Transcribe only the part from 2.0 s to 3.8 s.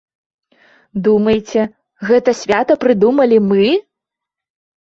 гэта свята прыдумалі мы?